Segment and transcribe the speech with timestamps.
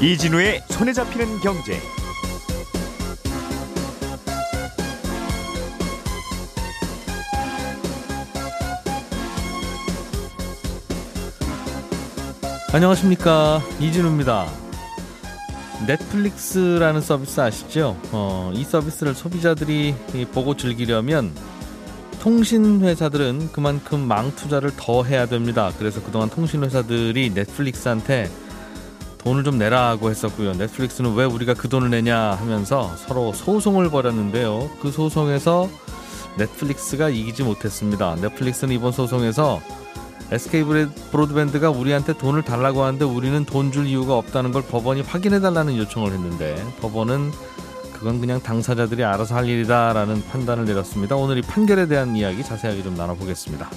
[0.00, 1.76] 이진우의 손에 잡히는 경제.
[12.72, 14.46] 안녕하십니까 이진우입니다.
[15.88, 17.96] 넷플릭스라는 서비스 아시죠?
[18.12, 19.96] 어, 이 서비스를 소비자들이
[20.32, 21.34] 보고 즐기려면
[22.20, 25.72] 통신 회사들은 그만큼 망 투자를 더 해야 됩니다.
[25.76, 28.30] 그래서 그동안 통신 회사들이 넷플릭스한테
[29.18, 30.54] 돈을 좀 내라고 했었고요.
[30.54, 34.70] 넷플릭스는 왜 우리가 그 돈을 내냐 하면서 서로 소송을 벌였는데요.
[34.80, 35.68] 그 소송에서
[36.36, 38.16] 넷플릭스가 이기지 못했습니다.
[38.20, 39.60] 넷플릭스는 이번 소송에서
[40.30, 40.64] SK
[41.10, 46.12] 브로드밴드가 우리한테 돈을 달라고 하는데 우리는 돈 줄 이유가 없다는 걸 법원이 확인해 달라는 요청을
[46.12, 47.32] 했는데 법원은
[47.94, 51.16] 그건 그냥 당사자들이 알아서 할 일이다라는 판단을 내렸습니다.
[51.16, 53.68] 오늘 이 판결에 대한 이야기 자세하게 좀 나눠보겠습니다.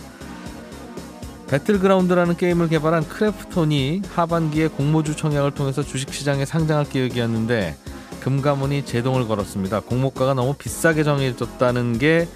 [1.51, 7.75] 배틀그라운드라는 게임을 개발한 크래프톤이 하반기에 공모주 청약을 통해서 주식시장에 상장할 계획이었는데
[8.21, 9.81] 금감원이 제동을 걸었습니다.
[9.81, 12.27] 공모가가 너무 비싸게 정해졌다는 게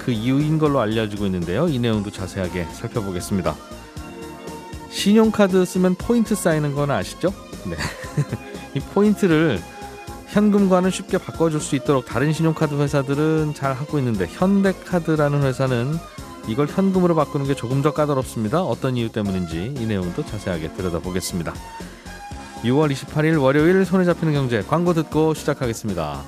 [0.00, 1.68] 그 이유인 걸로 알려지고 있는데요.
[1.68, 3.54] 이 내용도 자세하게 살펴보겠습니다.
[4.90, 7.32] 신용카드 쓰면 포인트 쌓이는 건 아시죠?
[7.66, 7.76] 네.
[8.74, 9.60] 이 포인트를
[10.28, 15.94] 현금과는 쉽게 바꿔줄 수 있도록 다른 신용카드 회사들은 잘 하고 있는데 현대카드라는 회사는
[16.50, 18.64] 이걸 현금으로 바꾸는 게 조금 더 까다롭습니다.
[18.64, 21.54] 어떤 이유 때문인지 이 내용도 자세하게 들여다보겠습니다.
[22.64, 26.24] 6월 28일 월요일 손에 잡히는 경제 광고 듣고 시작하겠습니다.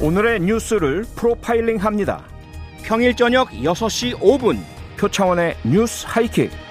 [0.00, 2.24] 오늘의 뉴스를 프로파일링 합니다.
[2.84, 4.60] 평일 저녁 6시 5분
[4.98, 6.69] 표창원의 뉴스 하이킥.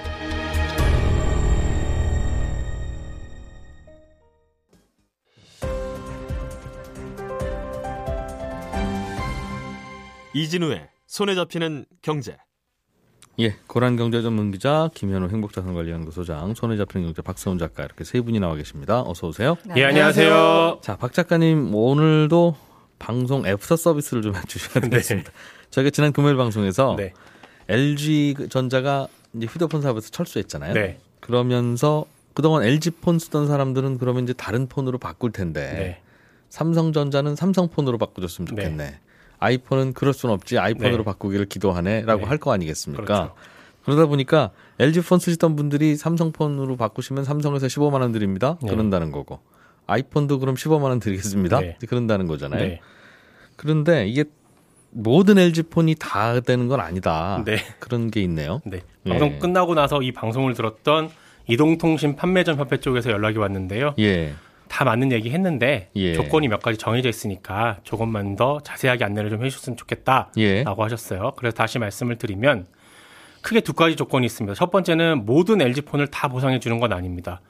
[10.34, 12.38] 이진우의 손에 잡히는 경제.
[13.40, 18.22] 예, 고란 경제 전문 기자 김현우 행복자산관리연구 소장 손에 잡히는 경제 박세훈 작가 이렇게 세
[18.22, 19.02] 분이 나와 계십니다.
[19.02, 19.58] 어서 오세요.
[19.78, 20.80] 예, 안녕하세요.
[20.82, 22.56] 자, 박 작가님 오늘도
[23.00, 24.90] 방송 애프터 서비스를 좀 해주셔야 네.
[24.90, 25.32] 되겠습니다.
[25.72, 27.14] 저희가 지난 금요일 방송에서 네.
[27.70, 30.74] LG 전자가 이제 휴대폰 사업에서 철수했잖아요.
[30.74, 31.00] 네.
[31.22, 36.02] 그러면서 그동안 LG 폰 쓰던 사람들은 그러면 이제 다른 폰으로 바꿀 텐데 네.
[36.50, 39.00] 삼성전자는 삼성폰으로 바꿔줬으면 좋겠네.
[39.40, 41.04] 아이폰은 그럴 수는 없지 아이폰으로 네.
[41.04, 42.28] 바꾸기를 기도하네라고 네.
[42.28, 43.04] 할거 아니겠습니까?
[43.04, 43.36] 그렇죠.
[43.84, 48.58] 그러다 보니까 LG 폰 쓰시던 분들이 삼성 폰으로 바꾸시면 삼성에서 15만 원 드립니다.
[48.62, 48.70] 네.
[48.70, 49.40] 그런다는 거고
[49.88, 51.60] 아이폰도 그럼 15만 원 드리겠습니다.
[51.62, 51.78] 네.
[51.88, 52.62] 그런다는 거잖아요.
[52.62, 52.82] 네.
[53.56, 54.26] 그런데 이게
[54.92, 57.44] 모든 LG 폰이 다 되는 건 아니다.
[57.46, 57.58] 네.
[57.80, 58.62] 그런 게 있네요.
[58.66, 58.82] 네.
[59.06, 59.10] 예.
[59.10, 61.10] 방송 끝나고 나서 이 방송을 들었던
[61.48, 63.96] 이동통신 판매점 협회 쪽에서 연락이 왔는데요.
[64.00, 64.34] 예.
[64.70, 66.14] 다 맞는 얘기 했는데 예.
[66.14, 70.64] 조건이 몇 가지 정해져 있으니까 조금만 더 자세하게 안내를 좀 해주셨으면 좋겠다라고 예.
[70.66, 71.34] 하셨어요.
[71.36, 72.68] 그래서 다시 말씀을 드리면
[73.42, 74.54] 크게 두 가지 조건이 있습니다.
[74.54, 77.42] 첫 번째는 모든 LG 폰을 다 보상해 주는 건 아닙니다.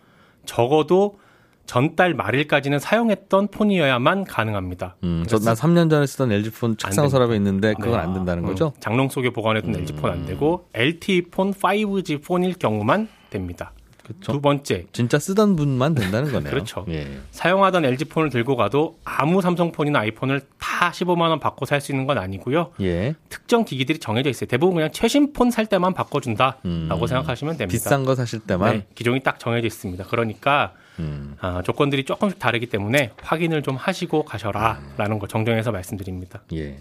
[0.46, 1.20] 적어도
[1.66, 4.96] 전달 말일까지는 사용했던 폰이어야만 가능합니다.
[5.04, 7.08] 음, 저, 난 3년 전에 쓰던 LG 폰 책상.
[7.10, 7.98] 서랍에 있는데 그건 네.
[8.00, 8.74] 안 된다는 음, 거죠?
[8.80, 10.80] 장롱 속에 보관해둔 LG 폰 안 되고 음.
[10.80, 13.72] LTE 폰 5G 폰일 경우만 됩니다.
[14.10, 14.32] 그렇죠.
[14.34, 16.50] 두 번째 진짜 쓰던 분만 된다는 거네요.
[16.52, 16.86] 그렇죠.
[16.90, 17.20] 예.
[17.32, 22.06] 사용하던 LG 폰을 들고 가도 아무 삼성폰이나 아이폰을 다 15만 원 받고 살 수 있는
[22.08, 22.72] 건 아니고요.
[22.82, 23.16] 예.
[23.30, 24.48] 특정 기기들이 정해져 있어요.
[24.48, 26.90] 대부분 그냥 최신 폰 살 때만 바꿔준다라고 음.
[27.08, 27.72] 생각하시면 됩니다.
[27.72, 28.72] 비싼 거 사실 때만.
[28.74, 30.06] 네, 기종이 딱 정해져 있습니다.
[30.06, 31.36] 그러니까 음.
[31.40, 36.42] 아, 조건들이 조금씩 다르기 때문에 확인을 좀 하시고 가셔라라는 거 정정해서 말씀드립니다.
[36.54, 36.80] 예.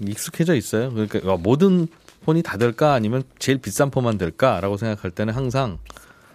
[0.00, 0.90] 익숙해져 있어요.
[0.92, 1.86] 그러니까 와, 모든
[2.24, 5.78] 폰이 다 될까 아니면 제일 비싼 폰만 될까라고 생각할 때는 항상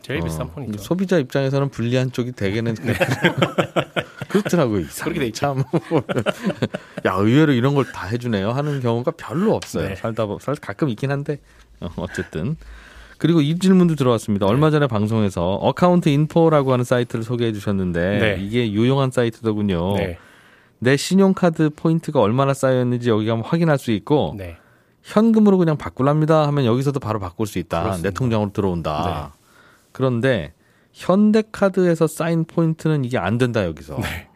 [0.01, 0.71] 제일 어, 비싼 폰이죠.
[0.73, 0.77] 네.
[0.79, 2.75] 소비자 입장에서는 불리한 쪽이 되게는
[4.29, 4.85] 그렇더라고요.
[5.01, 5.39] 그렇게 돼 있죠.
[5.39, 5.63] 참.
[7.05, 9.89] 야 의외로 이런 걸 다 해주네요 하는 경우가 별로 없어요.
[9.89, 9.95] 네.
[9.95, 11.39] 살다 보 살 가끔 있긴 한데
[11.79, 12.55] 어, 어쨌든
[13.17, 14.45] 그리고 이 질문도 들어왔습니다.
[14.45, 14.51] 네.
[14.51, 18.37] 얼마 전에 방송에서 어카운트 인포라고 하는 사이트를 소개해 주셨는데 네.
[18.43, 19.95] 이게 유용한 사이트더군요.
[19.97, 20.17] 네,
[20.79, 24.55] 내 신용카드 포인트가 얼마나 쌓였는지 여기 가면 확인할 수 있고 네,
[25.03, 27.81] 현금으로 그냥 바꿀랍니다 하면 여기서도 바로 바꿀 수 있다.
[27.84, 28.09] 그렇습니다.
[28.09, 29.34] 내 통장으로 들어온다.
[29.99, 30.03] 네.
[30.09, 30.53] 그런데
[30.93, 33.99] 현대카드에서 쌓인 포인트는 이게 안 된다 여기서.
[33.99, 34.28] 네.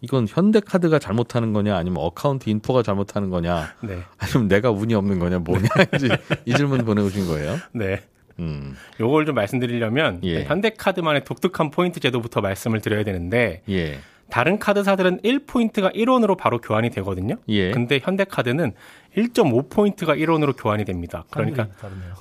[0.00, 5.40] 이건 현대카드가 잘못하는 거냐 아니면 어카운트 인포가 잘못하는 거냐 네, 아니면 내가 운이 없는 거냐
[5.40, 5.66] 뭐냐
[5.96, 6.08] 이제
[6.44, 7.56] 이 질문 보내오신 거예요.
[7.72, 8.02] 네.
[8.38, 10.44] 음, 요걸 좀 말씀드리려면 예.
[10.44, 13.98] 현대카드만의 독특한 포인트 제도부터 말씀을 드려야 되는데 예,
[14.30, 17.36] 다른 카드사들은 1포인트가 1원으로 바로 교환이 되거든요.
[17.48, 17.70] 예.
[17.70, 18.72] 근데 현대카드는
[19.16, 21.24] 1.5포인트가 1원으로 교환이 됩니다.
[21.30, 21.68] 그러니까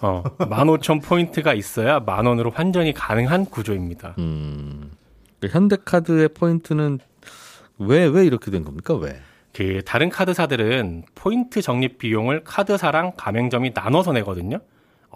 [0.02, 4.16] 어, 15,000포인트가 있어야 만 원으로 환전이 가능한 구조입니다.
[4.20, 4.92] 음,
[5.40, 7.00] 그 현대카드의 포인트는
[7.80, 8.96] 왜 왜 이렇게 된 겁니까?
[8.96, 9.20] 왜?
[9.54, 14.60] 그 다른 카드사들은 포인트 적립 비용을 카드사랑 가맹점이 나눠서 내거든요.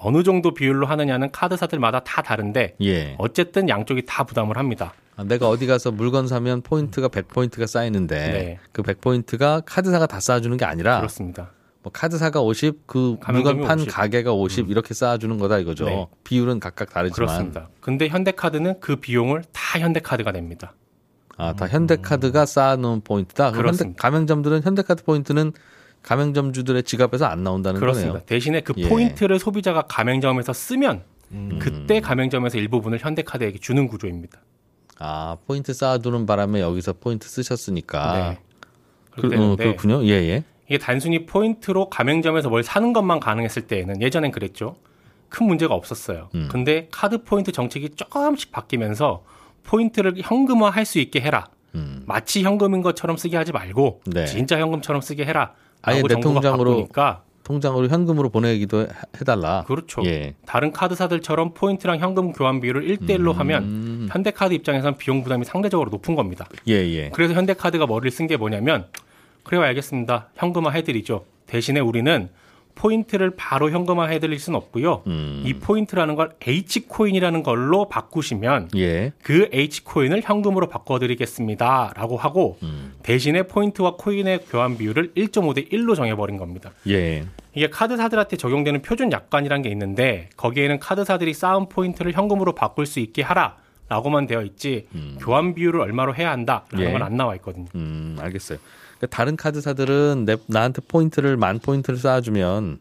[0.04, 3.16] 어느 정도 비율로 하느냐는 카드사들마다 다 다른데 예.
[3.20, 4.94] 어쨌든 양쪽이 다 부담을 합니다.
[5.16, 8.60] 아, 내가 어디 가서 물건 사면 포인트가 100포인트가 쌓이는데 네.
[8.72, 11.52] 그 100포인트가 카드사가 다 쌓아주는 게 아니라 그렇습니다.
[11.84, 13.92] 뭐 카드사가 50, 그 물건 판 50.
[13.92, 15.86] 가게가 50 이렇게 쌓아주는 거다 이거죠.
[15.86, 16.08] 네.
[16.24, 17.70] 비율은 각각 다르지만 그렇습니다.
[17.80, 20.74] 근데 현대카드는 그 비용을 다 현대카드가 냅니다.
[21.38, 23.52] 아, 다 현대카드가 쌓아놓은 포인트다.
[23.52, 23.94] 현대.
[23.98, 25.54] 가맹점들은 현대카드 포인트는
[26.04, 28.14] 가맹점주들의 지갑에서 안 나온다는 그렇습니다.
[28.14, 28.26] 거네요.
[28.26, 28.90] 대신에 그 예.
[28.90, 31.60] 포인트를 소비자가 가맹점에서 쓰면 음.
[31.62, 34.40] 그때 가맹점에서 일부분을 현대카드에게 주는 구조입니다.
[35.00, 38.14] 아, 포인트 쌓아두는 바람에 여기서 포인트 쓰셨으니까.
[38.14, 38.40] 네.
[39.12, 40.04] 그, 어, 그렇군요.
[40.06, 40.44] 예, 예.
[40.68, 44.76] 이게 단순히 포인트로 가맹점에서 뭘 사는 것만 가능했을 때에는 예전엔 그랬죠.
[45.28, 46.30] 큰 문제가 없었어요.
[46.36, 46.48] 음.
[46.52, 49.24] 근데 카드 포인트 정책이 조금씩 바뀌면서
[49.64, 51.48] 포인트를 현금화할 수 있게 해라.
[51.76, 52.04] 음.
[52.06, 54.26] 마치 현금인 것처럼 쓰게 하지 말고 네.
[54.26, 55.54] 진짜 현금처럼 쓰게 해라.
[55.82, 58.88] 아예 내 통장으로 바꾸니까 통장으로 현금으로 보내기도 해-
[59.20, 59.64] 해달라.
[59.68, 60.04] 그렇죠.
[60.06, 60.36] 예.
[60.46, 64.08] 다른 카드사들처럼 포인트랑 현금 교환 비율을 1대1로 하면 음.
[64.12, 66.48] 현대카드 입장에선 비용 부담이 상대적으로 높은 겁니다.
[66.68, 67.10] 예, 예.
[67.10, 68.86] 그래서 현대카드가 머리를 쓴 게 뭐냐면
[69.44, 70.30] 그래요 알겠습니다.
[70.36, 71.26] 현금화 해드리죠.
[71.48, 72.30] 대신에 우리는
[72.76, 75.04] 포인트를 바로 현금화 해드릴 수는 없고요.
[75.08, 75.44] 음.
[75.46, 79.14] 이 포인트라는 걸 H코인이라는 걸로 바꾸시면 예.
[79.24, 81.94] 그 H코인을 현금으로 바꿔드리겠습니다.
[81.96, 82.94] 라고 하고 음.
[83.04, 86.72] 대신에 포인트와 코인의 교환 비율을 1.5 대 1로 정해버린 겁니다.
[86.88, 87.24] 예.
[87.54, 93.22] 이게 카드사들한테 적용되는 표준 약관이라는 게 있는데 거기에는 카드사들이 쌓은 포인트를 현금으로 바꿀 수 있게
[93.22, 93.58] 하라.
[93.90, 94.88] 라고만 되어 있지
[95.20, 96.92] 교환 비율을 얼마로 해야 한다라는 예.
[96.94, 97.66] 건 안 나와 있거든요.
[97.76, 98.58] 음, 알겠어요.
[99.02, 102.80] 그러니까 다른 카드사들은 내, 나한테 포인트를 만 포인트를 쌓아주면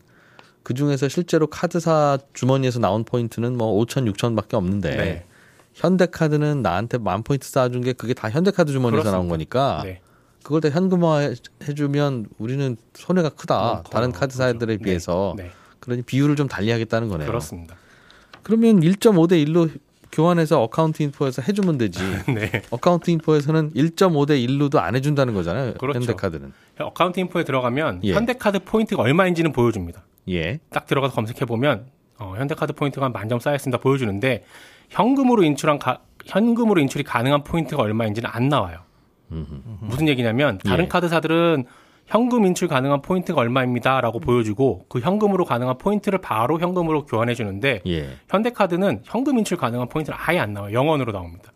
[0.62, 5.24] 그 중에서 실제로 카드사 주머니에서 나온 포인트는 뭐 5천, 6천밖에 없는데 네.
[5.72, 9.16] 현대카드는 나한테 만 포인트 쌓아준 게 그게 다 현대카드 주머니에서 그렇습니다.
[9.16, 10.00] 나온 거니까 네.
[10.42, 11.32] 그걸 다 현금화
[11.66, 13.84] 해주면 우리는 손해가 크다.
[13.90, 14.82] 다른 카드사들에 네.
[14.82, 15.50] 비해서 네.
[15.80, 17.28] 그러니 비율을 좀 달리하겠다는 거네요.
[17.28, 17.76] 그렇습니다.
[18.42, 19.70] 그러면 1.5대 1로
[20.12, 22.00] 교환해서 어카운트 인포에서 해주면 되지.
[22.32, 22.62] 네.
[22.70, 25.74] 어카운트 인포에서는 1.5대 1로도 안 해준다는 거잖아요.
[25.74, 26.00] 그렇죠.
[26.00, 26.52] 현대카드는.
[26.80, 28.12] 어카운트 인포에 들어가면 예.
[28.14, 30.02] 현대카드 포인트가 얼마인지는 보여줍니다.
[30.30, 30.58] 예.
[30.70, 31.86] 딱 들어가서 검색해 보면
[32.18, 34.44] 어, 현대카드 포인트가 만점 쌓였습니다 보여주는데
[34.90, 38.80] 현금으로 인출한 가- 현금으로 인출이 가능한 포인트가 얼마인지는 안 나와요.
[39.80, 40.88] 무슨 얘기냐면 다른 예.
[40.88, 41.64] 카드사들은
[42.10, 48.16] 현금 인출 가능한 포인트가 얼마입니다라고 보여주고 그 현금으로 가능한 포인트를 바로 현금으로 교환해 주는데 예.
[48.28, 50.74] 현대카드는 현금 인출 가능한 포인트는 아예 안 나와요.
[50.74, 51.52] 영원으로 나옵니다.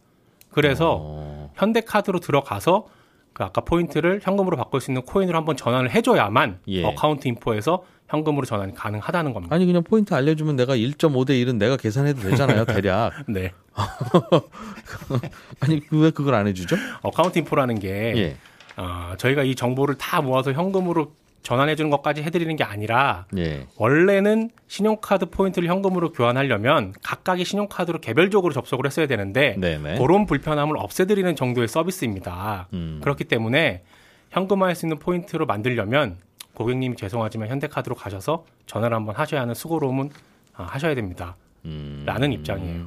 [0.50, 2.86] 그래서 어, 현대카드로 들어가서
[3.32, 6.84] 그 아까 포인트를 현금으로 바꿀 수 있는 코인으로 한번 전환을 해줘야만 예.
[6.84, 9.52] 어카운트 인포에서 현금으로 전환이 가능하다는 겁니다.
[9.56, 12.64] 아니 그냥 포인트 알려주면 내가 1.5 대 1은 내가 계산해도 되잖아요.
[12.70, 13.10] 대략.
[13.26, 13.50] 네.
[15.58, 16.76] 아니 왜 그걸 안 해주죠?
[17.02, 18.36] 어카운트 인포라는 게 예.
[18.76, 21.12] 어, 저희가 이 정보를 다 모아서 현금으로
[21.42, 23.66] 전환해 주는 것까지 해드리는 게 아니라 예.
[23.76, 29.98] 원래는 신용카드 포인트를 현금으로 교환하려면 각각의 신용카드로 개별적으로 접속을 했어야 되는데 네네.
[29.98, 32.68] 그런 불편함을 없애드리는 정도의 서비스입니다.
[32.72, 32.98] 음.
[33.02, 33.82] 그렇기 때문에
[34.30, 36.16] 현금화할 수 있는 포인트로 만들려면
[36.54, 40.10] 고객님이 죄송하지만 현대카드로 가셔서 전환을 한번 하셔야 하는 수고로움은
[40.54, 41.36] 아, 하셔야 됩니다.
[41.66, 42.04] 음.
[42.06, 42.86] 라는 입장이에요.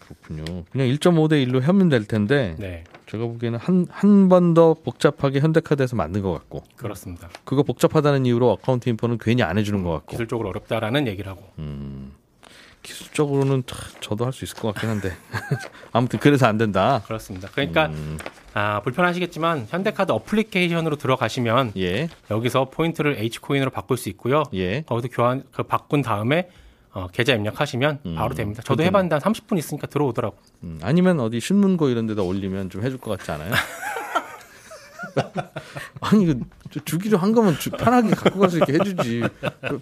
[0.00, 0.64] 그렇군요.
[0.70, 5.96] 그냥 1.5대 1로 하면 될 텐데 네, 제가 보기에는 한 한 번 더 복잡하게 현대카드에서
[5.96, 7.28] 만든 것 같고 그렇습니다.
[7.44, 11.42] 그거 복잡하다는 이유로 어카운트 인포는 괜히 안 해주는 것 같고 기술적으로 어렵다라는 얘기를 하고.
[12.82, 15.12] 기술적으로는 참 저도 할 수 있을 것 같긴 한데
[15.92, 17.02] 아무튼 그래서 안 된다.
[17.04, 17.48] 그렇습니다.
[17.52, 18.16] 그러니까 음,
[18.54, 24.44] 아, 불편하시겠지만 현대카드 어플리케이션으로 들어가시면 예, 여기서 포인트를 H코인으로 바꿀 수 있고요.
[24.54, 24.82] 예.
[24.82, 26.48] 거기서 교환 그 바꾼 다음에
[26.92, 28.62] 어, 계좌 입력하시면 음, 바로 됩니다.
[28.64, 28.82] 저도.
[28.82, 30.36] 해봤는데 한 30분 있으니까 들어오더라고.
[30.64, 33.52] 음, 아니면 어디 신문고 이런 데다 올리면 좀 해줄 것 같지 않아요?
[36.00, 39.22] 아니 그 주- 주기로 한 거면 주- 편하게 갖고 가서 이렇게 해주지.
[39.68, 39.80] 그,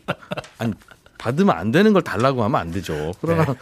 [0.58, 0.72] 아니
[1.18, 3.12] 받으면 안 되는 걸 달라고 하면 안 되죠.
[3.20, 3.56] 그러나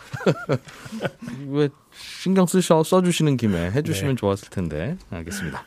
[1.49, 5.65] 왜 신경 쓰셔 써주시는 김에 해주시면 좋았을 텐데 알겠습니다.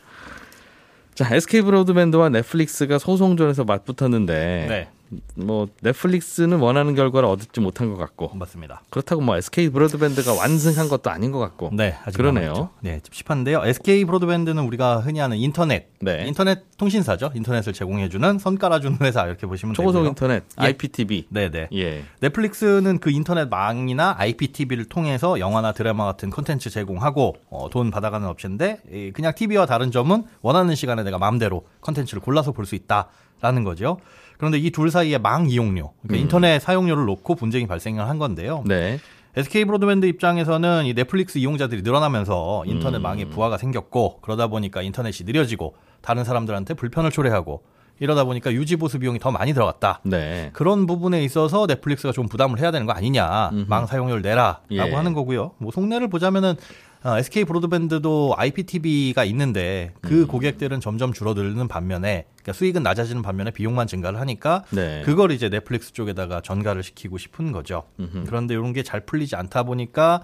[1.16, 4.90] 자 SK 브로드밴드와 넷플릭스가 소송전에서 맞붙었는데 네,
[5.36, 8.82] 뭐 넷플릭스는 원하는 결과를 얻지 못한 것 같고 맞습니다.
[8.90, 11.72] 그렇다고 뭐 SK 브로드밴드가 완승한 것도 아닌 것 같고.
[11.74, 12.54] 네, 그러네요.
[12.54, 12.70] 남아있죠.
[12.82, 13.66] 네, 찝찝한데요.
[13.66, 16.26] SK 브로드밴드는 우리가 흔히 아는 인터넷, 네.
[16.28, 17.32] 인터넷 통신사죠.
[17.36, 20.10] 인터넷을 제공해주는 선 깔아주는 회사 이렇게 보시면 초고속 되고요.
[20.10, 20.66] 인터넷 예.
[20.66, 21.26] IPTV.
[21.30, 21.68] 네, 네.
[21.74, 22.04] 예.
[22.22, 29.12] 넷플릭스는 그 인터넷망이나 IPTV를 통해서 영화나 드라마 같은 콘텐츠 제공하고 어, 돈 받아가는 업체인데 이
[29.14, 33.98] 그냥 TV와 다른 점은 원하는 시간에 내가 마음대로 콘텐츠를 골라서 볼 수 있다라는 거죠.
[34.40, 38.64] 그런데 이 둘 사이의 망 이용료, 그러니까 인터넷 사용료를 놓고 분쟁이 발생을 한 건데요.
[38.66, 38.98] 네.
[39.36, 45.76] SK 브로드밴드 입장에서는 이 넷플릭스 이용자들이 늘어나면서 인터넷 망에 부하가 생겼고 그러다 보니까 인터넷이 느려지고
[46.02, 47.62] 다른 사람들한테 불편을 초래하고
[48.00, 50.00] 이러다 보니까 유지 보수 비용이 더 많이 들어갔다.
[50.04, 50.50] 네.
[50.54, 53.50] 그런 부분에 있어서 넷플릭스가 좀 부담을 해야 되는 거 아니냐.
[53.52, 53.66] 음흠.
[53.68, 54.80] 망 사용료를 내라라고 예.
[54.80, 55.52] 하는 거고요.
[55.58, 56.56] 뭐 속내를 보자면은
[57.04, 60.28] 어, SK 브로드밴드도 IPTV가 있는데 그 음.
[60.28, 65.02] 고객들은 점점 줄어드는 반면에 그러니까 수익은 낮아지는 반면에 비용만 증가를 하니까 네.
[65.06, 67.84] 그걸 이제 넷플릭스 쪽에다가 전가를 시키고 싶은 거죠.
[68.00, 68.26] 음흠.
[68.26, 70.24] 그런데 이런 게 잘 풀리지 않다 보니까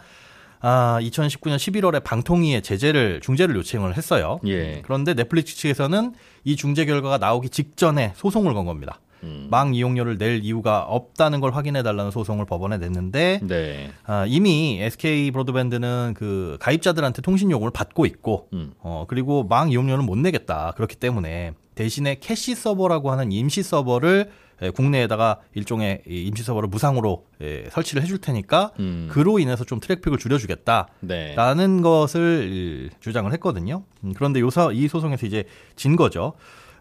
[0.60, 4.40] 아, 2019년 11월에 방통위에 제재를 중재를 요청을 했어요.
[4.48, 4.82] 예.
[4.84, 6.14] 그런데 넷플릭스 측에서는
[6.44, 9.00] 이 중재 결과가 나오기 직전에 소송을 건 겁니다.
[9.26, 9.48] 음.
[9.50, 13.92] 망 이용료를 낼 이유가 없다는 걸 확인해 달라는 소송을 법원에 냈는데 네.
[14.06, 18.74] 아, 이미 SK 브로드밴드는 그 가입자들한테 통신 요금을 받고 있고 음.
[18.80, 24.30] 어 그리고 망 이용료는 못 내겠다 그렇기 때문에 대신에 캐시 서버라고 하는 임시 서버를
[24.62, 29.10] 에, 국내에다가 일종의 이 임시 서버를 무상으로 에, 설치를 해줄 테니까 음.
[29.12, 30.88] 그로 인해서 좀 트래픽을 줄여주겠다.
[31.02, 31.36] 네.
[31.36, 33.84] 라는 것을 주장을 했거든요.
[34.04, 35.44] 음, 그런데 요사 이 소송에서 이제
[35.76, 36.34] 진 거죠.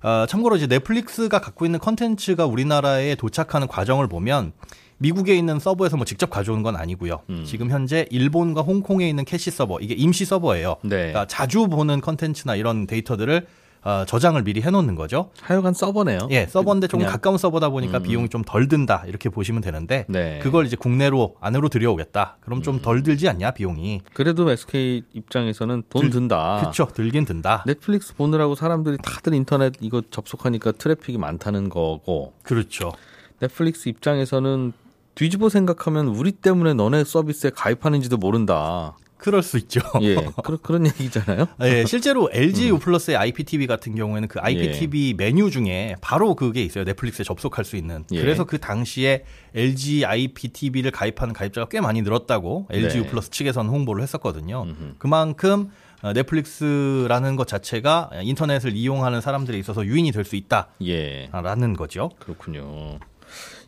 [0.07, 4.53] 아, 참고로 이제 넷플릭스가 갖고 있는 컨텐츠가 우리나라에 도착하는 과정을 보면
[4.99, 7.23] 미국에 있는 서버에서 뭐 직접 가져오는 건 아니고요.
[7.31, 7.45] 음.
[7.47, 10.77] 지금 현재 일본과 홍콩에 있는 캐시 서버 이게 임시 서버예요.
[10.83, 10.97] 네.
[10.97, 13.47] 그러니까 자주 보는 컨텐츠나 이런 데이터들을
[13.85, 15.31] 어, 저장을 미리 해놓는 거죠.
[15.43, 16.29] 하여간 서버네요.
[16.31, 18.03] 예, 서버인데 조금 그냥- 가까운 서버다 보니까 음.
[18.03, 20.39] 비용이 좀 덜 든다 이렇게 보시면 되는데 네.
[20.39, 20.41] 음.
[20.43, 22.39] 그걸 이제 국내로 안으로 들여오겠다.
[22.41, 24.01] 그럼 좀 덜 들지 않냐 비용이?
[24.15, 26.59] 그래도 SK 입장에서는 돈 들- 든다.
[26.61, 27.65] 그렇죠, 들긴 든다.
[27.67, 32.93] 넷플릭스 보느라고 사람들이 다들 인터넷 이거 접속하니까 트래픽이 많다는 거고 그렇죠.
[33.41, 34.73] 넷플릭스 입장에서는
[35.15, 38.97] 뒤집어 생각하면 우리 때문에 너네 서비스에 가입하는지도 모른다.
[39.25, 39.81] 그럴 수 있죠.
[40.03, 41.47] 예, 그런 그런 얘기잖아요.
[41.63, 46.85] 예, 실제로 LG U 플러스의 IPTV 같은 경우에는 그 IPTV 메뉴 중에 바로 그게 있어요.
[46.85, 48.05] 넷플릭스에 접속할 수 있는.
[48.13, 48.21] 예.
[48.21, 53.09] 그래서 그 당시에 LG IPTV를 가입하는 가입자가 꽤 많이 늘었다고 LG U 네.
[53.09, 54.65] 플러스 측에서는 홍보를 했었거든요.
[54.65, 54.95] 음흠.
[54.99, 55.71] 그만큼
[56.03, 60.37] 어, 넷플릭스라는 것 자체가 인터넷을 이용하는 사람들에 있어서 유인이 될수
[60.83, 62.11] 예, 있다라는 거죠.
[62.19, 62.99] 그렇군요.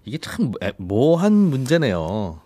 [0.06, 1.98] 이게 참 애- 모호한 문제네요.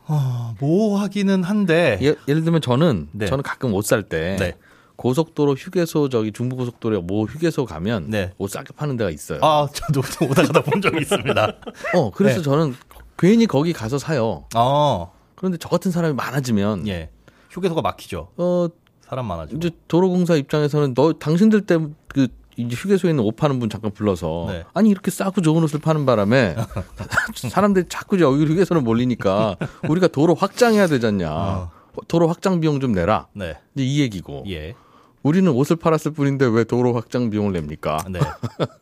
[0.07, 3.27] 어, 모호하기는 한데 예, 예를 들면 저는 네.
[3.27, 4.55] 저는 가끔 옷 살때 네.
[4.97, 8.33] 고속도로 휴게소 저기 중부고속도로에 모 휴게소 가면 네.
[8.39, 9.41] 옷 싸게 파는 데가 있어요.
[9.43, 11.55] 아, 저도 오다 가다 본 적이 있습니다.
[11.95, 12.43] 어, 그래서 네.
[12.43, 12.75] 저는
[13.19, 14.47] 괜히 거기 가서 사요.
[14.57, 17.11] 어, 그런데 저 같은 사람이 많아지면 예.
[17.51, 18.29] 휴게소가 막히죠.
[18.39, 18.69] 어
[19.03, 19.59] 사람 많아지고.
[19.59, 22.29] 이제 도로공사 입장에서는 너 당신들 때그
[22.61, 24.65] 이제 휴게소에 있는 옷 파는 분 잠깐 불러서 네.
[24.75, 26.57] 아니 이렇게 싸고 좋은 옷을 파는 바람에
[27.35, 29.57] 사람들이 자꾸 여기 휴게소로 몰리니까
[29.89, 31.31] 우리가 도로 확장해야 되잖냐.
[31.31, 31.71] 어.
[32.09, 33.27] 도로 확장 비용 좀 내라.
[33.33, 33.57] 네.
[33.75, 34.45] 이제 이 얘기고.
[34.49, 34.75] 예.
[35.23, 37.99] 우리는 옷을 팔았을 뿐인데 왜 도로 확장 비용을 냅니까?
[38.09, 38.21] 네.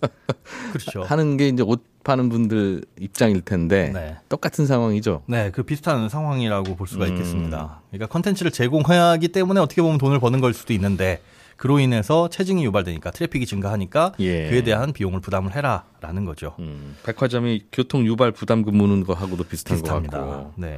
[0.72, 1.02] 그렇죠.
[1.02, 4.16] 하는 게 이제 옷 파는 분들 입장일 텐데 네.
[4.28, 5.22] 똑같은 상황이죠.
[5.26, 7.12] 네, 그 비슷한 상황이라고 볼 수가 음.
[7.12, 7.82] 있겠습니다.
[7.90, 11.20] 그러니까 컨텐츠를 제공하기 때문에 어떻게 보면 돈을 버는 걸 수도 있는데
[11.58, 14.48] 그로 인해서 체증이 유발되니까 트래픽이 증가하니까 예.
[14.48, 16.54] 그에 대한 비용을 부담을 해라라는 거죠.
[16.60, 20.18] 음, 백화점이 교통 유발 부담금 무는 거하고도 비슷한 것 비슷합니다.
[20.18, 20.52] 같고.
[20.56, 20.76] 네.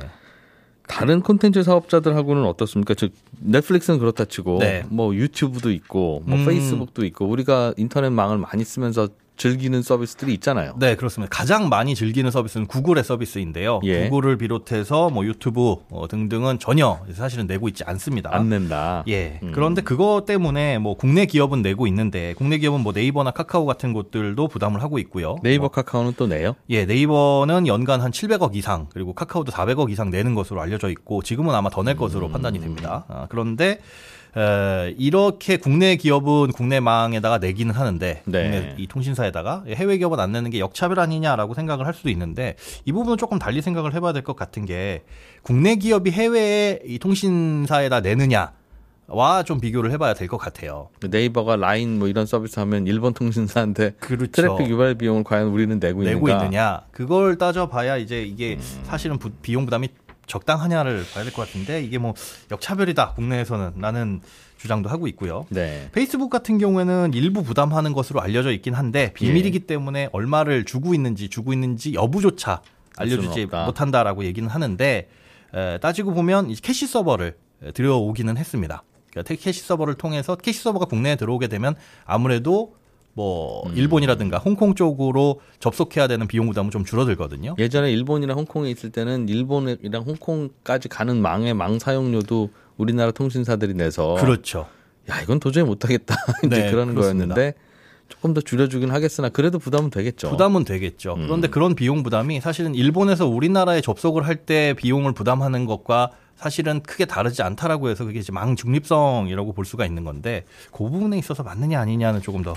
[0.88, 2.94] 다른 콘텐츠 사업자들하고는 어떻습니까?
[2.94, 4.82] 즉 넷플릭스는 그렇다 치고 네.
[4.88, 6.46] 뭐 유튜브도 있고 뭐 음.
[6.46, 9.08] 페이스북도 있고 우리가 인터넷망을 많이 쓰면서
[9.40, 10.74] 즐기는 서비스들이 있잖아요.
[10.78, 11.34] 네, 그렇습니다.
[11.34, 13.80] 가장 많이 즐기는 서비스는 구글의 서비스인데요.
[13.84, 14.04] 예.
[14.04, 18.28] 구글을 비롯해서 뭐 유튜브 어, 등등은 전혀 사실은 내고 있지 않습니다.
[18.34, 19.04] 안 낸다.
[19.08, 19.40] 예.
[19.42, 19.52] 음.
[19.54, 24.46] 그런데 그것 때문에 뭐 국내 기업은 내고 있는데 국내 기업은 뭐 네이버나 카카오 같은 곳들도
[24.48, 25.36] 부담을 하고 있고요.
[25.42, 26.54] 네이버 뭐, 카카오는 또 내요?
[26.68, 31.54] 예, 네이버는 연간 한 700억 이상 그리고 카카오도 400억 이상 내는 것으로 알려져 있고 지금은
[31.54, 32.32] 아마 더 낼 것으로 음.
[32.32, 33.06] 판단이 됩니다.
[33.08, 33.80] 아, 그런데
[34.36, 38.42] 에, 이렇게 국내 기업은 국내 망에다가 내기는 하는데 네.
[38.42, 42.92] 국내 이 통신사에다가 해외 기업은 안 내는 게 역차별 아니냐라고 생각을 할 수도 있는데 이
[42.92, 45.02] 부분은 조금 달리 생각을 해봐야 될 것 같은 게
[45.42, 48.52] 국내 기업이 해외에 이 통신사에다 내느냐.
[49.12, 50.88] 와 좀 비교를 해봐야 될 것 같아요.
[51.04, 54.30] 네이버가 라인 뭐 이런 서비스 하면 일본 통신사한테 그렇죠.
[54.30, 56.44] 트래픽 유발 비용을 과연 우리는 내고, 내고 있는가?
[56.44, 58.80] 있느냐 그걸 따져봐야 이제 이게 음.
[58.84, 59.88] 사실은 부- 비용 부담이
[60.30, 62.14] 적당하냐를 봐야 될 것 같은데 이게 뭐
[62.50, 64.20] 역차별이다 국내에서는 라는
[64.58, 65.46] 주장도 하고 있고요.
[65.48, 65.88] 네.
[65.92, 71.52] 페이스북 같은 경우에는 일부 부담하는 것으로 알려져 있긴 한데 비밀이기 때문에 얼마를 주고 있는지 주고
[71.52, 72.62] 있는지 여부조차
[72.96, 75.08] 알려주지 못한다라고 얘기는 하는데
[75.54, 78.82] 에, 따지고 보면 이 캐시 서버를 에, 들여오기는 했습니다.
[79.10, 82.74] 그러니까 캐시 서버를 통해서 캐시 서버가 국내에 들어오게 되면 아무래도
[83.12, 83.76] 뭐 음.
[83.76, 87.56] 일본이라든가 홍콩 쪽으로 접속해야 되는 비용 부담은 좀 줄어들거든요.
[87.58, 94.66] 예전에 일본이랑 홍콩에 있을 때는 일본이랑 홍콩까지 가는 망의 망 사용료도 우리나라 통신사들이 내서 그렇죠.
[95.10, 96.14] 야 이건 도저히 못하겠다
[96.46, 97.34] 이제 네, 그런 그렇습니다.
[97.34, 97.54] 거였는데
[98.08, 100.30] 조금 더 줄여주긴 하겠으나 그래도 부담은 되겠죠.
[100.30, 101.14] 부담은 되겠죠.
[101.14, 101.26] 음.
[101.26, 107.04] 그런데 그런 비용 부담이 사실은 일본에서 우리나라에 접속을 할 때 비용을 부담하는 것과 사실은 크게
[107.04, 111.78] 다르지 않다라고 해서 그게 이제 망 중립성이라고 볼 수가 있는 건데 그 부분에 있어서 맞느냐
[111.78, 112.54] 아니냐는 조금 더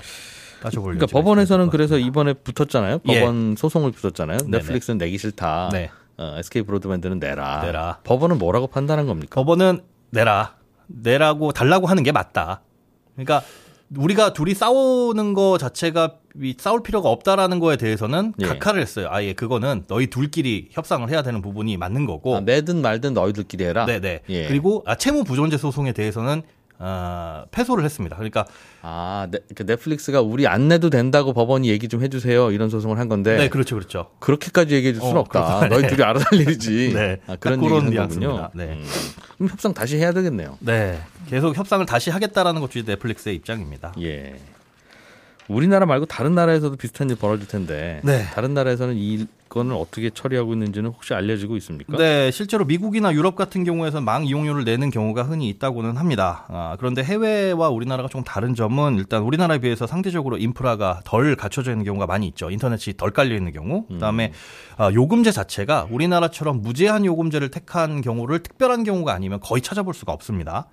[0.62, 1.98] 따져볼 그러니까 법원에서는 그래서.
[1.98, 3.00] 이번에 붙었잖아요.
[3.08, 3.20] 예.
[3.20, 4.38] 법원 소송을 붙었잖아요.
[4.38, 4.58] 네네.
[4.58, 5.70] 넷플릭스는 내기 싫다.
[5.72, 5.90] 네.
[6.16, 7.62] 어, SK 브로드밴드는 내라.
[7.62, 7.98] 내라.
[8.04, 9.34] 법원은 뭐라고 판단한 겁니까?
[9.34, 9.80] 법원은
[10.10, 10.56] 내라
[10.86, 12.60] 내라고 달라고 하는 게 맞다.
[13.14, 13.42] 그러니까
[13.96, 18.46] 우리가 둘이 싸우는 거 자체가 이 싸울 필요가 없다라는 거에 대해서는 예.
[18.46, 19.08] 각하를 했어요.
[19.10, 22.36] 아예 그거는 너희 둘끼리 협상을 해야 되는 부분이 맞는 거고.
[22.36, 23.86] 아, 내든 말든 너희들끼리 해라.
[23.86, 24.22] 네네.
[24.28, 24.48] 예.
[24.48, 26.42] 그리고 아, 채무 부존재 소송에 대해서는
[26.86, 28.14] 아, 패소를 했습니다.
[28.16, 28.44] 그러니까
[28.82, 32.50] 아, 네, 그 넷플릭스가 우리 안 내도 된다고 법원이 얘기 좀 해주세요.
[32.50, 33.38] 이런 소송을 한 건데.
[33.38, 34.10] 네, 그렇죠, 그렇죠.
[34.18, 35.60] 그렇게까지 얘기해 줄 수는 어, 없다.
[35.60, 35.68] 그렇다.
[35.68, 35.88] 너희 네.
[35.88, 36.92] 둘이 알아서 할 일이지.
[36.94, 37.20] 네.
[37.26, 38.50] 아, 그런 딱 그런 거군요.
[38.52, 38.64] 네.
[38.64, 38.84] 음.
[39.36, 40.58] 그럼 협상 다시 해야 되겠네요.
[40.60, 41.00] 네,
[41.30, 43.94] 계속 협상을 다시 하겠다라는 것이 넷플릭스의 입장입니다.
[44.02, 44.36] 예.
[45.48, 48.00] 우리나라 말고 다른 나라에서도 비슷한 일 벌어질 텐데.
[48.02, 48.24] 네.
[48.34, 51.96] 다른 나라에서는 이거는 어떻게 처리하고 있는지는 혹시 알려지고 있습니까?
[51.98, 56.46] 네, 실제로 미국이나 유럽 같은 경우에는 망 이용료를 내는 경우가 흔히 있다고는 합니다.
[56.48, 61.84] 아, 그런데 해외와 우리나라가 좀 다른 점은 일단 우리나라에 비해서 상대적으로 인프라가 덜 갖춰져 있는
[61.84, 62.50] 경우가 많이 있죠.
[62.50, 63.86] 인터넷이 덜 깔려 있는 경우.
[63.86, 64.32] 그다음에
[64.76, 70.68] 아, 요금제 자체가 우리나라처럼 무제한 요금제를 택한 경우를 특별한 경우가 아니면 거의 찾아볼 수가 없습니다.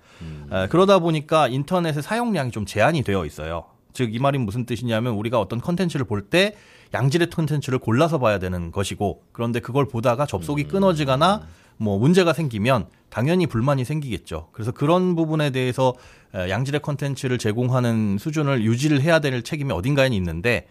[0.50, 3.64] 아, 그러다 보니까 인터넷의 사용량이 좀 제한이 되어 있어요.
[3.92, 6.54] 즉 이 말이 무슨 뜻이냐면 우리가 어떤 컨텐츠를 볼 때
[6.94, 11.46] 양질의 컨텐츠를 골라서 봐야 되는 것이고 그런데 그걸 보다가 접속이 끊어지거나
[11.78, 14.48] 뭐 문제가 생기면 당연히 불만이 생기겠죠.
[14.52, 15.94] 그래서 그런 부분에 대해서
[16.34, 20.66] 에, 양질의 컨텐츠를 제공하는 수준을 유지를 해야 될 책임이 어딘가에는 있는데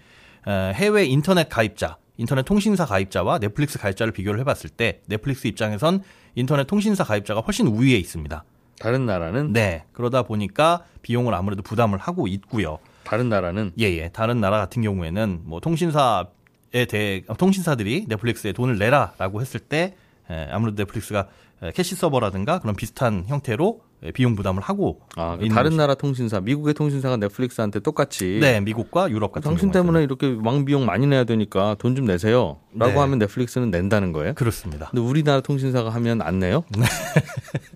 [0.47, 6.03] 에, 해외 인터넷 가입자, 인터넷 통신사 가입자와 넷플릭스 가입자를 비교를 해봤을 때 넷플릭스 입장에선
[6.35, 8.43] 인터넷 통신사 가입자가 훨씬 우위에 있습니다.
[8.79, 12.79] 다른 나라는 네, 그러다 보니까 비용을 아무래도 부담을 하고 있고요.
[13.11, 14.07] 다른 나라는 예, 예.
[14.13, 19.95] 다른 나라 같은 경우에는 뭐 통신사에 대해 통신사들이 넷플릭스에 돈을 내라라고 했을 때
[20.29, 21.27] 에, 아무래도 넷플릭스가
[21.61, 26.39] 에, 캐시 서버라든가 그런 비슷한 형태로 에, 비용 부담을 하고 아, 그 다른 나라 통신사,
[26.39, 31.25] 미국의 통신사가 넷플릭스한테 똑같이 네, 미국과 유럽 같은 당신 때문에 이렇게 망 비용 많이 내야
[31.25, 32.95] 되니까 돈 좀 내세요라고 네.
[32.97, 34.35] 하면 넷플릭스는 낸다는 거예요.
[34.35, 34.87] 그렇습니다.
[34.89, 36.63] 근데 우리나라 통신사가 하면 안 내요?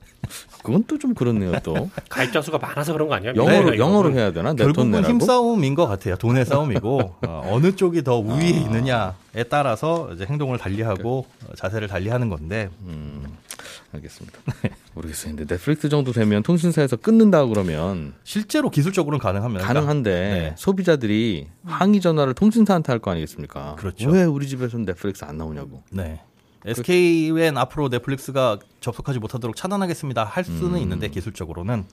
[0.65, 0.73] 네.
[0.73, 1.53] 그건 또 좀 그렇네요.
[1.63, 3.33] 또 가입자 수가 많아서 그런 거 아니야?
[3.35, 4.11] 영어로 네, 영어로.
[4.13, 4.53] 해야 되나?
[4.53, 5.03] 결국은?
[5.03, 6.15] 힘싸움인 것 같아요.
[6.15, 12.29] 돈의 싸움이고 어, 느 쪽이 더 우위에 있느냐에 따라서 이제 행동을 달리하고 어, 자세를 달리하는
[12.29, 12.69] 건데
[13.93, 14.39] 알겠습니다.
[14.93, 15.35] 모르겠어요.
[15.35, 19.65] 근데 넷플릭스 정도 되면 통신사에서 끊는다 그러면 실제로 기술적으로는 가능합니다.
[19.65, 20.53] 가능한데 네.
[20.57, 23.75] 소비자들이 항의 전화를 통신사한테 할 거 아니겠습니까?
[23.77, 24.09] 그렇죠.
[24.09, 25.83] 왜 우리 집에서는 넷플릭스 안 나오냐고.
[25.91, 26.21] 네.
[26.65, 30.23] SK엔 앞으로 넷플릭스가 접속하지 못하도록 차단하겠습니다.
[30.23, 31.85] 할 수는 있는데 기술적으로는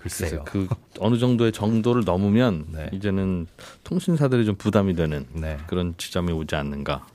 [0.00, 0.44] 글쎄요.
[0.44, 2.90] 그 어느 정도의 정도를 넘으면 네.
[2.92, 3.46] 이제는
[3.84, 5.58] 통신사들이 좀 부담이 되는 네.
[5.66, 7.06] 그런 지점이 오지 않는가.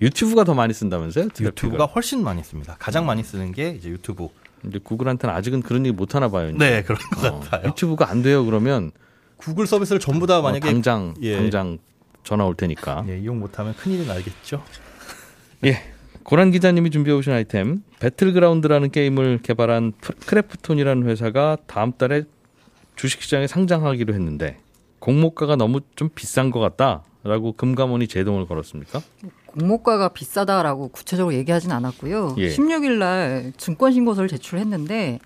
[0.00, 1.26] 유튜브가 더 많이 쓴다면서요?
[1.26, 1.86] 유튜브가 트래픽을?
[1.94, 2.76] 훨씬 많이 씁니다.
[2.78, 4.28] 가장 많이 쓰는 게 이제 유튜브.
[4.66, 6.48] 이제 구글한테는 아직은 그런 얘기 못 하나 봐요.
[6.48, 6.58] 이제.
[6.58, 7.68] 네, 그런 것 어, 같아요.
[7.68, 8.92] 유튜브가 안 돼요 그러면
[9.36, 11.36] 구글 서비스를 전부 다 어, 만약에 당장 예.
[11.36, 11.78] 당장
[12.24, 13.04] 전화 올 테니까.
[13.08, 14.62] 예, 이용 못하면 큰일이 나겠죠.
[15.64, 15.89] 예.
[16.22, 22.24] 고란 기자님이 준비해 오신 아이템 배틀그라운드라는 게임을 개발한 프- 크래프톤이라는 회사가 다음 달에
[22.96, 24.58] 주식시장에 상장하기로 했는데
[24.98, 29.00] 공모가가 너무 좀 비싼 것 같다라고 금감원이 제동을 걸었습니까?
[29.46, 32.36] 공모가가 비싸다라고 구체적으로 얘기하진 않았고요.
[32.38, 32.48] 예.
[32.50, 35.18] 16일 날 증권 신고서를 제출했는데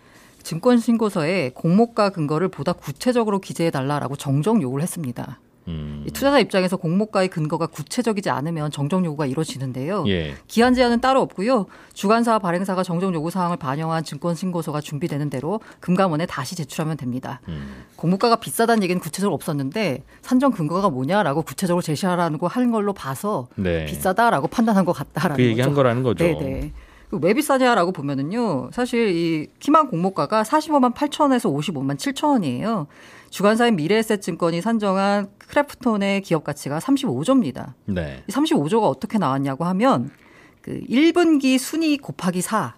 [0.45, 5.41] 증권 신고서에 공모가 근거를 보다 구체적으로 기재해 달라라고 정정 요구를 했습니다.
[5.69, 10.05] 음, 이 투자자 입장에서 공모가의 근거가 구체적이지 않으면 정정 요구가 이루어지는데요.
[10.09, 10.35] 예.
[10.47, 11.67] 기한 제한은 따로 없고요.
[11.93, 17.41] 주관사 발행사가 정정 요구 사항을 반영한 증권 신고서가 준비되는 대로 금감원에 다시 제출하면 됩니다.
[17.49, 17.85] 음.
[17.97, 23.87] 공모가가 비싸다는 얘기는 구체적으로 없었는데 산정 근거가 뭐냐라고 구체적으로 제시하라는 거한 걸로 봐서 네.
[23.87, 25.77] 비싸다라고 판단한 것 같다라는 그 얘기한 거죠.
[25.77, 26.25] 거라는 거죠.
[26.25, 26.73] 네네.
[27.11, 32.87] 그왜 비싸냐라고 보면은요, 사실 이 키만 공모가가 45만 8천원에서 55만 7천 원이에요.
[33.35, 37.73] 주관사인 미래에셋 증권이 산정한 크래프톤의 기업 가치가 35조입니다.
[37.87, 38.23] 네.
[38.29, 40.13] 이 35조가 어떻게 나왔냐고 하면
[40.61, 42.77] 그 1분기 순이익 곱하기 4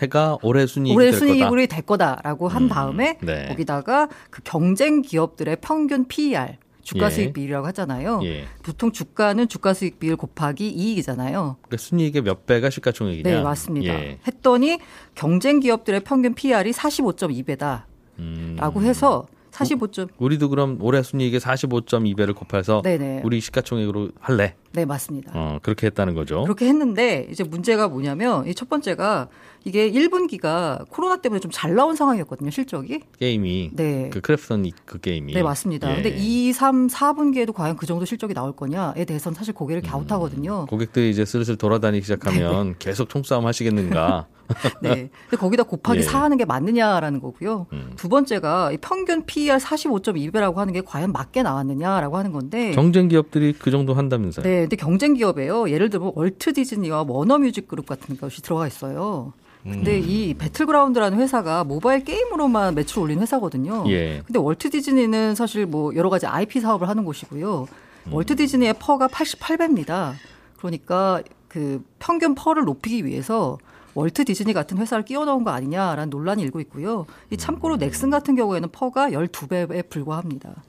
[0.00, 1.18] 해가 올해 순이익이 올해 될.
[1.18, 3.48] 순이익이 될 거다라고 한 음, 다음에 네.
[3.48, 7.10] 거기다가 그 경쟁 기업들의 평균 PER 주가 예.
[7.10, 8.20] 수익 비율이라고 하잖아요.
[8.22, 8.44] 예.
[8.62, 11.56] 보통 주가는 주가 수익 비율 곱하기 이익이잖아요.
[11.60, 13.28] 그러니까 순이익의 몇 배가 시가총액이냐?
[13.28, 13.92] 네, 맞습니다.
[13.92, 14.20] 예.
[14.28, 14.78] 했더니
[15.16, 17.82] 경쟁 기업들의 평균 PER이 45.2배다라고
[18.20, 19.26] 음, 해서
[19.58, 23.22] 45점 우리도 그럼 올해 순이익의 45.2배를 곱해서 네네.
[23.24, 24.54] 우리 시가총액으로 할래?
[24.72, 25.32] 네, 맞습니다.
[25.34, 26.42] 어, 그렇게 했다는 거죠.
[26.44, 29.28] 그렇게 했는데 이제 문제가 뭐냐면 이 첫 번째가
[29.64, 33.00] 이게 1분기가 코로나 때문에 좀 잘 나온 상황이었거든요, 실적이.
[33.18, 34.10] 게임이 네.
[34.12, 35.90] 그 크래프톤 이- 그 게임이 네, 맞습니다.
[35.90, 36.02] 예.
[36.02, 40.66] 근데 2, 3, 4분기에도 과연 그 정도 실적이 나올 거냐에 대해서는 사실 고개를 갸웃하거든요.
[40.66, 44.26] 고객들이 이제 슬슬 돌아다니기 시작하면 계속 총싸움 하시겠는가.
[44.80, 45.10] 네.
[45.28, 46.02] 근데 거기다 곱하기 예.
[46.02, 47.66] 4 하는 게 맞느냐라는 거고요.
[47.72, 47.92] 음.
[47.96, 52.72] 두 번째가 이 평균 PER 45.2배라고 하는 게 과연 맞게 나왔느냐라고 하는 건데.
[52.72, 54.44] 경쟁 기업들이 그 정도 한다면서요.
[54.44, 55.70] 네, 근데 경쟁 기업에요.
[55.70, 59.32] 예를 들면 월트 디즈니와 워너 뮤직 그룹 같은 것이 들어가 있어요.
[59.64, 63.84] 근데 이 배틀그라운드라는 회사가 모바일 게임으로만 매출 올린 회사거든요.
[63.88, 64.22] 예.
[64.24, 67.66] 근데 월트 디즈니는 사실 뭐 여러 가지 IP 사업을 하는 곳이고요.
[68.10, 70.12] 월트 디즈니의 PER가 88배입니다.
[70.56, 73.58] 그러니까 그 평균 PER를 높이기 위해서
[73.98, 77.04] 월트 디즈니 같은 회사를 끼워 넣은 거 아니냐라는 논란이 일고 있고요.
[77.30, 80.62] 이 참고로 넥슨 같은 경우에는 PER가 12배에 불과합니다.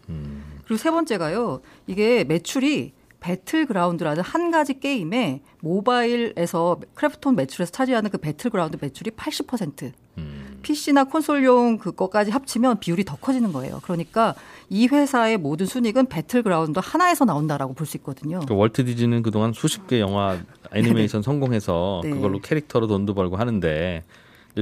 [0.65, 1.61] 그리고 세 번째가요.
[1.85, 9.91] 이게 매출이 배틀그라운드라는 한 가지 게임에 모바일에서 크래프톤 매출에서 차지하는 그 배틀그라운드 매출이 80%.
[10.61, 13.79] PC나 콘솔용 그거까지 합치면 비율이 더 커지는 거예요.
[13.83, 14.35] 그러니까
[14.69, 18.39] 이 회사의 모든 순익은 배틀그라운드 하나에서 나온다라고 볼 수 있거든요.
[18.47, 20.37] 그 월트 디즈니는 그동안 수십 개 영화
[20.73, 22.11] 애니메이션 성공해서 네.
[22.11, 24.03] 그걸로 캐릭터로 돈도 벌고 하는데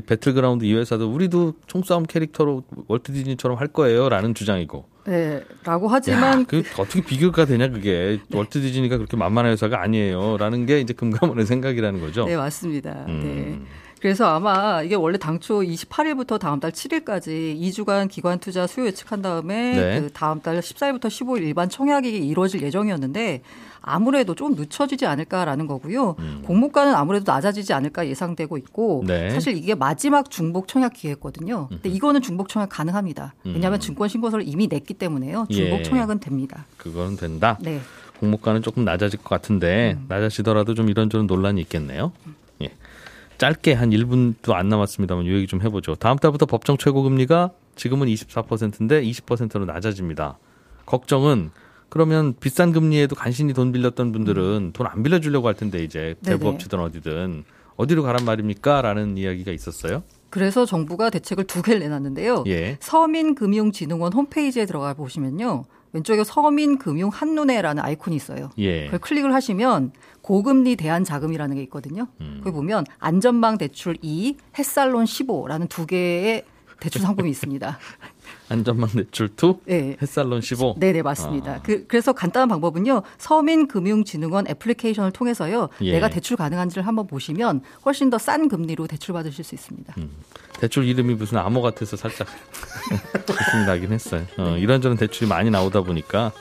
[0.06, 4.86] 배틀그라운드 이 회사도 우리도 총싸움 캐릭터로 월트 디즈니처럼 할 거예요라는 주장이고.
[5.08, 10.66] 네, 라고 야, 하지만 그 어떻게 비교가 되냐 그게 월트 디즈니가 그렇게 만만한 회사가 아니에요라는
[10.66, 12.26] 게 이제 금감원의 생각이라는 거죠.
[12.26, 13.06] 네, 맞습니다.
[13.08, 13.22] 음.
[13.24, 13.60] 네.
[14.00, 19.74] 그래서 아마 이게 원래 당초 28일부터 다음 달 7일까지 2주간 기관 투자 수요 예측한 다음에
[19.76, 20.02] 네.
[20.02, 23.42] 그 다음 달 14일부터 15일 일반 청약이 이루어질 예정이었는데
[23.82, 26.16] 아무래도 좀 늦춰지지 않을까라는 거고요.
[26.44, 29.08] 공모가는 아무래도 낮아지지 않을까 예상되고 있고 음.
[29.08, 29.32] 네.
[29.32, 31.70] 사실 이게 마지막 중복 청약 기회였거든요.
[31.70, 33.34] 근데 이거는 중복 청약 가능합니다.
[33.46, 35.48] 왜냐하면 증권 신고서를 이미 냈기 때문에요.
[35.50, 35.80] 중복 음.
[35.80, 35.84] 예.
[35.84, 36.66] 청약은 됩니다.
[36.78, 37.58] 그거는 된다.
[37.62, 37.80] 네.
[38.20, 42.12] 공모가는 조금 낮아질 것 같은데 낮아지더라도 좀 이런저런 논란이 있겠네요.
[42.62, 42.72] 예.
[43.38, 45.96] 짧게 한 1분도 안 남았습니다만 요 얘기 좀 해보죠.
[45.96, 50.40] 다음 달부터 법정 최고금리가 지금은 24%인데 20%로 낮아집니다.
[50.86, 51.52] 걱정은
[51.90, 56.38] 그러면 비싼 금리에도 간신히 돈 빌렸던 분들은 돈 안 빌려주려고 할 텐데 이제 네네.
[56.38, 57.44] 대부업체든 어디든
[57.76, 58.82] 어디로 가란 말입니까?
[58.82, 60.02] 라는 이야기가 있었어요.
[60.30, 62.44] 그래서 정부가 대책을 두 개를 내놨는데요.
[62.48, 62.78] 예.
[62.82, 65.66] 서민금융진흥원 홈페이지에 들어가 보시면요.
[65.94, 68.50] 왼쪽에 서민금융 한눈에라는 아이콘이 있어요.
[68.58, 68.86] 예.
[68.86, 72.08] 그걸 클릭을 하시면 고금리 대안 자금이라는 게 있거든요.
[72.22, 72.42] 음.
[72.44, 76.44] 거기 보면 안전망 대출 2, 햇살론 15라는 두 개의
[76.80, 77.78] 대출 상품이 있습니다.
[78.50, 79.98] 안전망 대출 2, 네.
[80.02, 80.76] 햇살론 15.
[80.80, 81.56] 네 네 맞습니다.
[81.56, 81.62] 아.
[81.62, 83.02] 그, 그래서 간단한 방법은요.
[83.18, 85.92] 서민금융진흥원 애플리케이션을 통해서서 예.
[85.92, 89.94] 내가 대출 가능한지를 한번 보시면 훨씬 더 싼 금리로 대출 받으실 수 있습니다.
[90.60, 92.28] 대출 이름이 무슨 암호 같아서 살짝
[93.14, 94.26] 느낌이 나긴 했어요.
[94.38, 96.32] 어, 이런저런 대출이 많이 나오다 보니까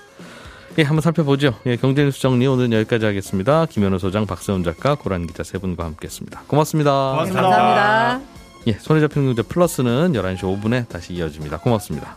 [0.78, 1.54] 예, 한번 살펴보죠.
[1.66, 3.66] 예, 경제뉴스 정리 오늘은 여기까지 하겠습니다.
[3.66, 6.42] 김현우 소장, 박세훈 작가, 고란 기자 세 분과 함께했습니다.
[6.46, 7.10] 고맙습니다.
[7.12, 7.42] 고맙습니다.
[7.42, 8.35] 감사합니다.
[8.66, 11.58] 예, 손에 잡히는 경제 플러스는 11시 5분에 다시 이어집니다.
[11.58, 12.16] 고맙습니다.